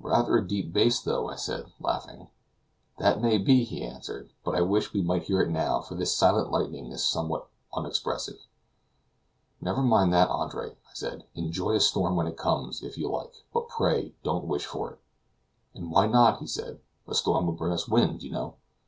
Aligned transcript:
"Rather 0.00 0.36
a 0.36 0.44
deep 0.44 0.72
bass, 0.72 1.00
though," 1.00 1.28
I 1.28 1.36
said, 1.36 1.70
laughing. 1.78 2.26
"That 2.98 3.22
may 3.22 3.38
be," 3.38 3.62
he 3.62 3.84
answered; 3.84 4.32
"but 4.44 4.56
I 4.56 4.60
wish 4.60 4.92
we 4.92 5.02
might 5.02 5.22
hear 5.26 5.40
it 5.40 5.50
now, 5.50 5.82
for 5.82 5.94
this 5.94 6.16
silent 6.16 6.50
lightning 6.50 6.86
is 6.90 7.06
somewhat 7.06 7.46
unexpressive." 7.72 8.44
"Never 9.60 9.80
mind 9.82 10.12
that, 10.12 10.30
Andre," 10.30 10.70
I 10.72 10.94
said; 10.94 11.26
"enjoy 11.36 11.74
a 11.76 11.80
storm 11.80 12.16
when 12.16 12.26
it 12.26 12.36
comes, 12.36 12.82
if 12.82 12.98
you 12.98 13.08
like, 13.08 13.44
but 13.54 13.68
pray 13.68 14.14
don't 14.24 14.48
wish 14.48 14.66
for 14.66 14.94
it." 14.94 14.98
"And 15.74 15.92
why 15.92 16.08
not?" 16.08 16.40
said 16.48 16.80
he; 17.06 17.12
"a 17.12 17.14
storm 17.14 17.46
will 17.46 17.52
bring 17.52 17.72
us 17.72 17.86
wind, 17.86 18.24
you 18.24 18.32
know." 18.32 18.54